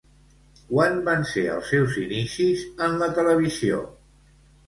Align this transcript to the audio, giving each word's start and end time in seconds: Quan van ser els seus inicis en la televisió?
Quan 0.69 0.95
van 1.09 1.25
ser 1.31 1.43
els 1.55 1.67
seus 1.73 1.99
inicis 2.05 2.65
en 2.87 2.97
la 3.03 3.11
televisió? 3.19 3.83